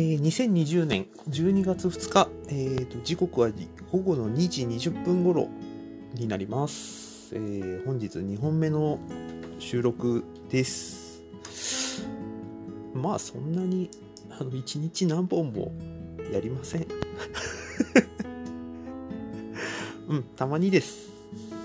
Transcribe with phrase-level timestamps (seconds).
[0.00, 3.50] えー、2020年12月2日、えーと、時刻は
[3.92, 5.50] 午後の2時20分頃
[6.14, 7.34] になります。
[7.34, 8.98] えー、本日2本目の
[9.58, 11.22] 収録です。
[12.94, 13.90] まあそんなに
[14.30, 15.70] あの1日何本も
[16.32, 16.86] やりません。
[20.08, 21.10] うん、たまにです。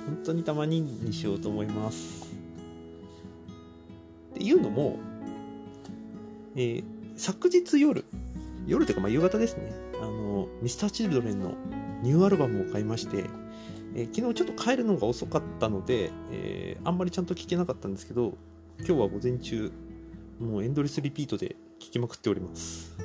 [0.07, 2.25] 本当にたまににしようと思います。
[4.31, 4.99] っていうのも、
[6.57, 8.03] えー、昨日夜、
[8.67, 11.53] 夜というかまあ夕方ですね、あの、ミスターチルドレンの
[12.01, 13.25] ニューアルバムを買いまして、
[13.95, 18.37] えー、昨日ちょっと帰るのが遅かったので、えー、あんまりちゃんと聞けなかったんですけど、
[18.79, 19.71] 今日は午前中、
[20.39, 22.97] もうエンドレスリピートで聞きまくっております。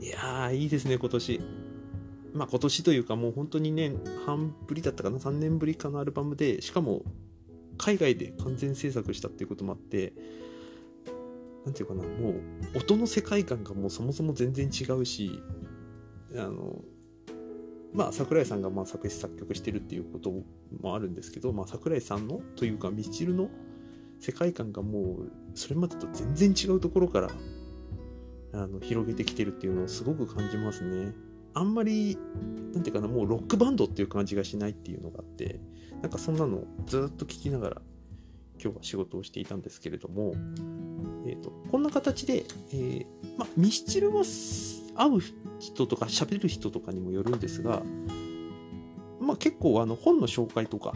[0.00, 1.40] いやー、いいですね、今年。
[2.32, 7.02] まあ今年というかもう本当に年半ぶりだったかな、3年ぶりかのアルバムで、しかも
[7.78, 10.12] 海外で完全制作したっていうこともあって、
[11.66, 15.42] 何て言うかな、もう音の世界観がもうそもそも全然違うし、
[16.34, 16.80] あの、
[17.92, 20.30] まあ桜井さんがまあ作詞作曲してるっていうこと
[20.80, 23.50] もあるんですけど、まあ桜井さんのというかミスチルの
[24.20, 27.30] 世界観がもうそれまでと全然違うところから
[28.54, 31.12] あの広げてきてるっていうのをすごく感じますね。
[31.52, 32.18] あんまり、
[32.74, 35.58] なんていうかな、もうロックバンドっていう感じがしないっていうのがあって、
[36.02, 37.82] なんかそんなのずっと聞きながら
[38.62, 40.34] 今日は仕事をしていたんですけれども、
[41.26, 44.22] えーと、こんな形で、えー、まミスチルは
[44.94, 45.20] 会う
[45.58, 47.82] 人とか喋る人とかにもよるんですが、
[49.20, 50.92] まあ、結構あの本の紹介とか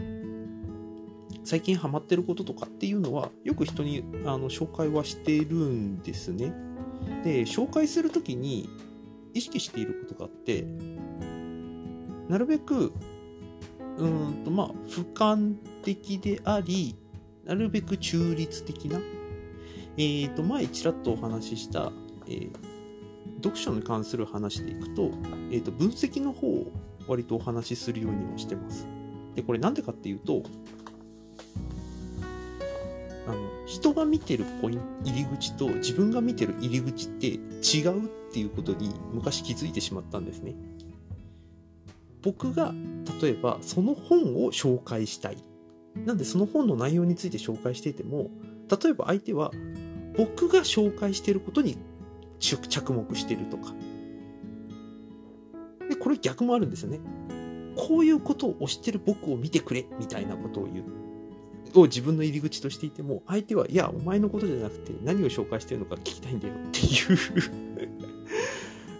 [1.44, 6.52] 最近ハマってることとかっていうのはよく人にあの紹介はしてるんですね。
[7.24, 8.68] で紹介する時に
[9.34, 10.64] 意識していることがあって
[12.28, 12.92] なるべく
[13.96, 16.94] うんとまあ俯瞰的であり
[17.50, 19.00] なるべく中立的な。
[19.96, 21.90] えー、と前ちらっとお話しした、
[22.28, 22.50] えー、
[23.38, 25.10] 読書に関する話でいくと,、
[25.50, 26.70] えー、と分析の方を
[27.08, 28.86] 割とお話しするようにはしてます。
[29.34, 30.44] でこれなんでかっていうと
[33.26, 33.36] あの
[33.66, 40.54] 人が見てるポイン入り口と自分が見てる入り口って違うっていうことに昔気づいてしまったんですね。
[42.22, 42.72] 僕が
[43.20, 45.49] 例えばその本を紹介したい。
[45.96, 48.30] なんでその本の内容について紹介していても
[48.82, 49.50] 例えば相手は
[50.16, 51.76] 僕が紹介していることに
[52.38, 53.72] 着目してるとか。
[55.88, 57.00] でこれ逆もあるんですよね。
[57.76, 61.00] こういうことを推してる僕を見てくれみたいなことを言う。
[61.78, 67.18] を自分の入り口としていても相手はいやお前のことじゃなくて何を紹介してるのか聞きたいんだよっていう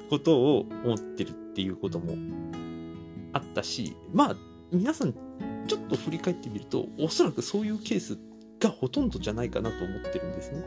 [0.09, 2.15] ことを思ってるっていうことも
[3.33, 4.37] あったしまあ
[4.71, 5.15] 皆さん
[5.71, 8.19] ちょっと振り返ってみるとおそらくそういうケース
[8.59, 10.65] がほとんどじゃないかなと思ってるんですね。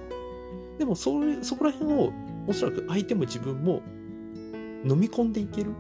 [0.80, 2.14] でもそれそこら辺を
[2.48, 3.82] おそらく相手も自分も
[4.86, 5.72] 飲み込んでいける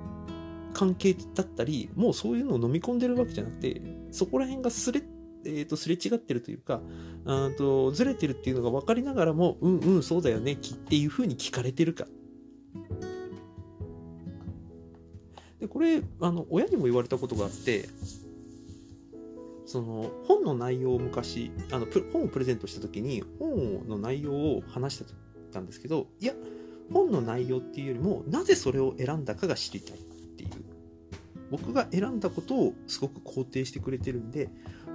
[0.74, 5.02] 関係だったりもうそういうのを飲み込んでるわけじゃなくてそこら辺がすれ
[5.46, 6.82] えーと、すれ違ってるというか
[7.26, 12.08] あとずれてるっていうのが分かりながらもうんうんそうだよねっていうふうに聞かれてるか。
[15.60, 17.88] でこれあの親にも言われたことがあって
[19.74, 25.06] その本の内容を昔あの本をプレゼントした時に本の内容を話して
[25.52, 26.34] たんですけどいや
[26.94, 30.00] 本の内容っていうよりもなぜそれを選んだかが知りたいっ
[30.38, 30.50] ていう。
[31.50, 34.50] 僕が選んだことをすごく肯定してくれてるんで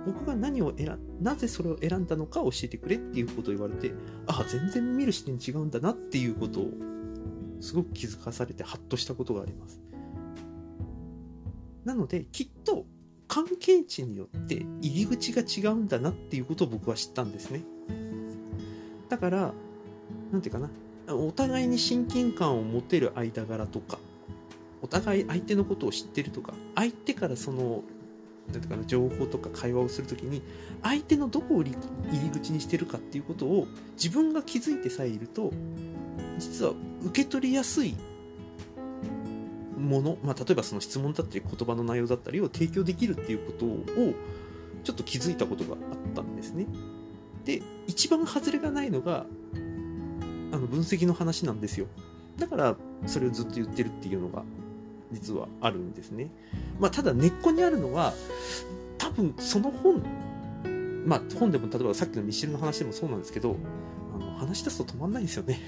[0.07, 3.93] 僕が何を選なぜそれを選んだのか教えてくれっていうことを言われて
[4.29, 6.71] ああ全然見る視点違うんだなっていうことを
[7.61, 9.81] すごく気づかされてハッとしたことがあります。
[11.85, 12.87] なのできっと
[13.29, 17.63] 関係値によって入り口が違うんだなっていうことを僕は知ったんですね。
[19.09, 19.53] だから
[20.33, 20.69] 何て言うか
[21.07, 21.15] な。
[21.15, 23.99] お互いに親近感を持てる間柄とか
[24.83, 27.83] お互い相手のことを知ってるとか相手からその
[28.53, 30.43] なんていうかな情報とか会話をするときに
[30.83, 31.75] 相手のどこを入
[32.13, 35.53] り口にしてるかっていうことを自分が気づいてさえいると
[36.39, 36.73] 実は
[37.03, 37.97] 受け取りやすい
[39.79, 44.15] もの、まあ、例えばその質問だったり言葉の内容だったりを提供できるっていうことを
[44.85, 45.79] ちょっと気づいたことがあっ
[46.15, 46.67] たんですね。
[47.45, 49.25] で一番外れがないのが
[50.53, 51.87] あの分析の話なんですよ。
[52.39, 52.77] だから
[53.07, 54.45] それをずっと言ってるっていうのが
[55.13, 56.31] 実はあるんですね。
[56.79, 58.13] まあ、ただ根っこにあるのは
[58.99, 60.03] 多分その本
[61.07, 63.57] まあ本でも例えばさっきのミシルの話でもそうなんですけど
[64.15, 65.61] あの話し出すと止まんないんですよね。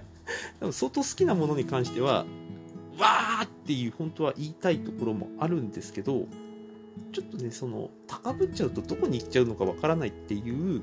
[0.60, 2.26] 多分相当好きなものに関しては
[2.98, 6.26] わーっていう本当は言いたいところもあるんですけど
[7.12, 10.82] ちょっとねその高ぶっちゃうとどこに行っちゃうのかわからないっていう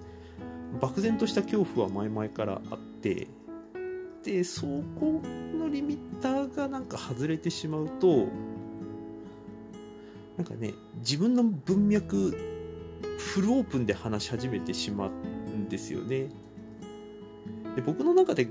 [0.82, 3.28] 漠然とした恐怖は前々からあって
[4.24, 4.66] でそ
[5.00, 5.22] こ
[5.54, 8.26] のリミッターがなんか外れてしまうと
[10.38, 12.36] なんかね自分の文脈
[13.20, 16.30] フルオープンで話し始めてしまうんですよね。
[17.76, 18.48] で僕の中で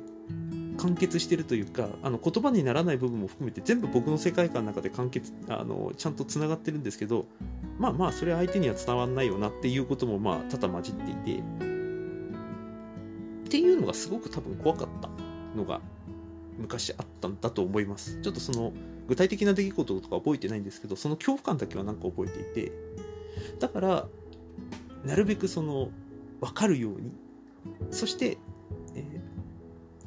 [0.85, 7.27] 完結してるというかあの言葉にならない部分も含めて全部僕の世界観の中で完結あのちゃんとつながってるんですけど
[7.79, 11.43] まあまあそれは相手には伝わんないよなっていうこともまあ多々混じっていて。
[13.45, 15.09] っていうのがすごく多分怖かった
[15.57, 15.81] のが
[16.59, 18.21] 昔あったんだと思います。
[18.21, 18.73] ちょっとその
[19.07, 22.73] 具体的な出来事とか覚えてないんですけどその恐怖感だけはなんか覚えていて。
[23.61, 24.09] だから
[25.05, 25.91] なるべくその
[26.41, 27.13] 分かるように。
[27.91, 28.39] そして、
[28.95, 29.34] えー、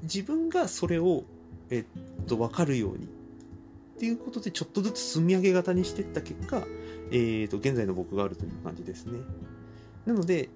[0.04, 1.24] 自分がそれを、
[1.70, 6.64] え、っと分かるようにっていうことでちょっとずつ積み上げ型にしていった結果、
[7.12, 9.20] え、っと現在の僕があるという感じですね
[10.06, 10.50] なので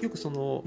[0.00, 0.64] よくその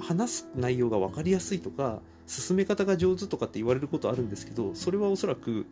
[0.00, 5.66] 話す内容が分かりやすいとか進め方が上手とかって言われることあるんですけどそれはおそらく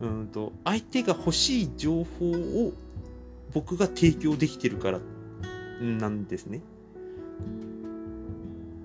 [0.00, 2.72] うんと相手が欲しい情報を
[3.52, 5.00] 僕が提供できてるから
[5.80, 6.60] なんですね。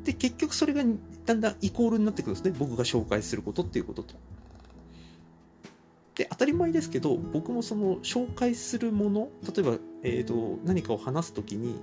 [0.04, 0.84] で結局それが
[1.28, 4.16] だんだんイコールになってくるんですね僕が紹介することっていうことと。
[6.16, 11.76] で当たり前ですけど僕もその紹介するもの例えば、えーと、何かを話す時に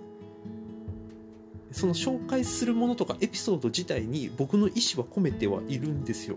[1.71, 6.37] その紹介するものとかエピソード自体に僕の意思は込めてはいるんですよ。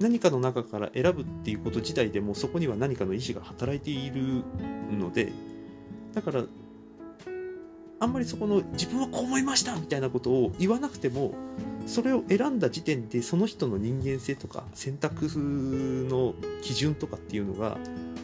[0.00, 4.42] 何かの中から選ぶっていうこと自体でもそこには何かの意思が働いている
[4.90, 5.32] ので
[6.12, 6.44] だから
[8.04, 11.32] あんまりそこの自分はこう思いましたみたいなことを言わなくても
[11.86, 17.78] それを選んだ時点でその人の人間性とか選択の基準とかっていうのが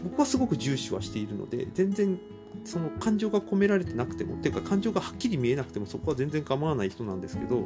[0.05, 2.19] 僕はすごく重視はしているので全然
[2.65, 7.65] その感情が込められてなくてもっていうか感情がはっきり見えなくてもそこは全然構わない人なんですけど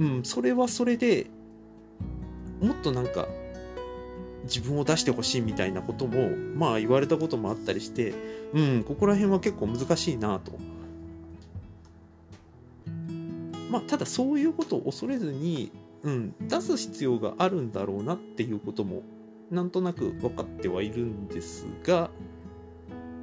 [0.00, 1.26] うんそれはそれで
[2.62, 3.28] もっとなんか
[4.44, 8.14] 自分を出してほしいみたいなこともまあ言われたこともあったりして
[8.54, 10.75] うんここら辺は結構難しいなと。
[13.76, 15.70] まあただそういうことを恐れずに、
[16.02, 19.02] うん、出す必要があるんだろうなっていうことも
[19.50, 22.10] なんとなく分かってはいるんですが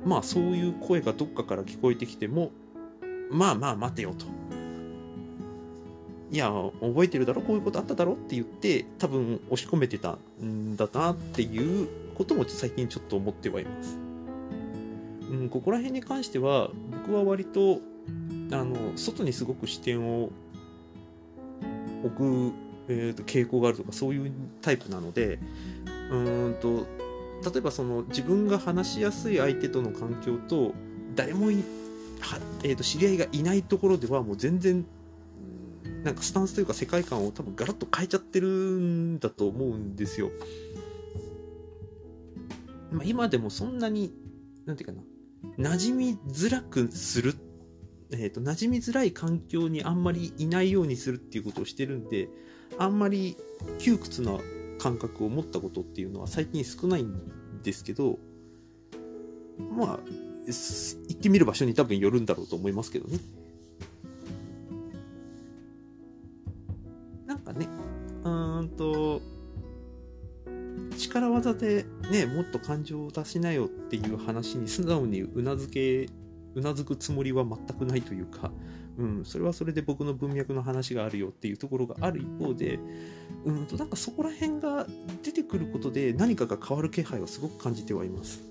[0.05, 2.51] まあそういう声がどっかから聞こえてきても
[3.31, 4.27] まあまあ待てよと。
[6.29, 6.51] いや、
[6.81, 13.99] 覚えてるだろ、こういうことあっただろって言って、多分押し込めてたんだなっていうことも最近ちょっと思ってはいます。
[15.29, 17.81] うん、ここら辺に関しては、僕は割と、
[18.51, 20.31] あの、外にすごく視点を
[22.03, 22.53] 置く、
[22.87, 25.39] えーと、傾向があるとか、そういうタイプなので、
[26.11, 26.17] う
[26.49, 26.85] んと、
[27.49, 30.73] 例えばその自分が話しやすい相手との環境と、
[31.15, 31.63] 誰もい、
[32.63, 34.85] えーと知り合いがいないところではもう全然
[36.03, 40.31] なんかスタンスというか世界観を多分ガラッと変えちゃってるんだと思うんですよ。
[42.91, 44.13] まあ、今でもそんなに、
[44.65, 44.95] なんていうか
[45.57, 47.35] な、馴染みづらくするっ、
[48.17, 52.29] えっ、ー、と、馴染みづらい環境にあんまりいないようにするっていうことをしてるんで、
[52.77, 53.37] あんまり
[53.79, 54.37] 窮屈な
[54.79, 57.13] 感覚を持ったことっていうのは最近少ないん
[57.63, 58.19] ですけど、
[59.75, 59.99] まあ、
[60.45, 63.19] 行ってみる場所に多分よるんだろうと思いますけどね。
[67.25, 67.67] なんかね
[68.23, 68.29] う
[68.61, 69.21] んと
[70.97, 76.07] 力技でねもっと感情を出しなよっていう話に素直にうなずけ
[76.55, 78.51] うなずくつもりは全くないというか、
[78.97, 82.79] うん、それはそれで僕の文脈の話があるよっていうところがある一方で、
[83.45, 84.87] うんとなんかそこら辺が
[85.23, 88.41] 出てくることで何かが変わる気配をすごく感じてはいます。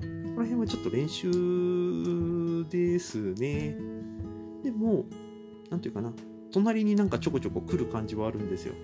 [0.00, 3.76] ここら辺はちょっと練習ですね。
[4.62, 5.06] でも、
[5.70, 6.12] なんていうかな、
[6.52, 8.74] 隣になんかちょこちょこ来る感じはあるんですよ。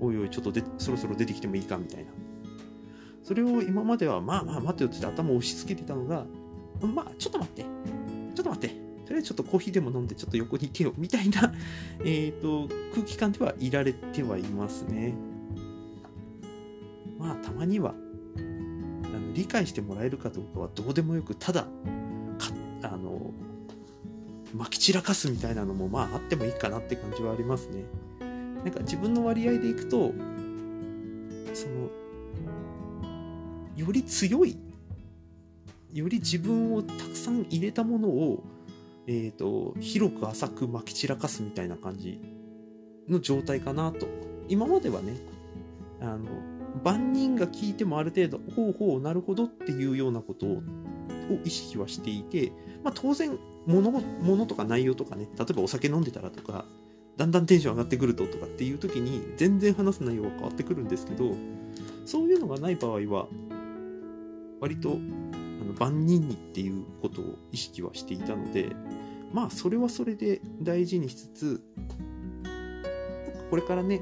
[0.00, 2.10] おいおい、ちょっとでそろそろ出てきてもいいかみたいな。
[3.22, 6.26] それを今までは、まあまあ待てよって頭を押し付けてたのが、
[6.86, 7.68] まあちょっと待って、ちょ
[8.40, 11.52] っと待って、とりあえずちょっとコーヒーでも飲んでちょっと横に行けよみたいな
[12.04, 15.14] えっと、空気感ではいられてはいますね。
[17.18, 17.94] まあたまには、
[18.36, 21.66] あの理解してもらえるかどうかはどうでもよく、ただ、
[22.82, 23.32] あの、
[24.54, 27.84] まき散らかすみたいなのもまああってもいいかなって感じはありますね。
[28.64, 30.12] なんか自分の割合でいくと
[31.52, 31.90] その
[33.76, 34.56] より強い
[35.92, 38.42] より自分をたくさん入れたものを、
[39.06, 42.20] えーと、広く浅くまき散らかすみたいな感じ
[43.08, 44.06] の状態かなと。
[44.48, 45.16] 今まではね
[46.00, 46.28] あの
[46.84, 50.62] 万人が聞いてもある程度ほうほうなるほどっていうようなことを
[51.44, 56.64] 意識はしていて、まあ、当然物物とか内容とかね例えばお酒飲んでたらとか
[57.16, 61.34] だんだんテンション上がってくるととかっていう時に全然話す内容が変わってくるんですけど
[62.04, 63.28] そういうのがない場合は
[64.60, 64.98] 割と
[65.72, 68.70] の万人にっていうことを意識はしていたので
[69.32, 71.62] まあそれはそれで大事にしつつ
[73.50, 74.00] これからね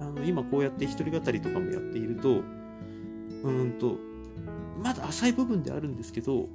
[0.00, 2.42] あの今こうやって一人語りとかもやっていると
[3.42, 3.98] うんと
[4.82, 6.48] まだ浅い部分であるんですけど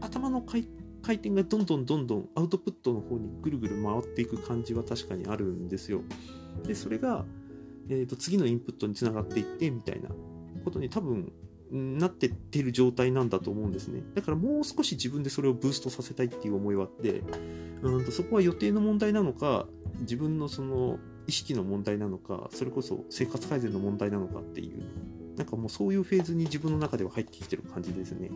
[0.00, 0.66] 頭の回
[1.02, 6.00] 回転がどんどんどんどんアウトプットの方にぐるぐる回っていく感じは確かにあるんですよ。
[6.66, 7.26] でそれが、
[7.90, 10.08] えーと、次のインプットにつながっていってみたいな
[10.64, 11.30] ことに多分
[11.74, 14.02] なってってる状態なんだと思うんですね。
[14.14, 17.22] だからもう少し自分でそれをブーストさせたいっていう思いはあって、
[17.82, 19.66] うんとそこは予定の問題なのか、
[20.00, 24.84] 自分のその意識の問題なのか、それこそ生活改善の問題なのかっていう、
[25.36, 28.30] なんかもうそういうフェーズに自分の中では入ってきてる感じですね。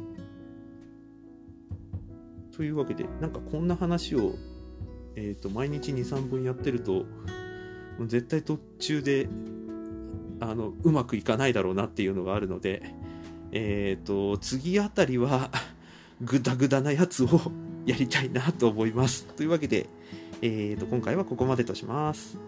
[2.56, 4.34] というわけで、なんかこんな話を、
[5.14, 7.04] えっ、ー、と、毎日2、3分やってると、
[8.06, 9.28] 絶対途中で、
[10.40, 12.82] あの、うまくいかないだろうなっていうのがあるので、
[13.52, 15.50] えっ、ー、と、次あたりは、
[16.20, 17.52] グダグダなやつを
[17.86, 19.26] やりたいなと思います。
[19.26, 19.88] というわけで、
[20.42, 22.47] えっ、ー、と、今回はここまでとします。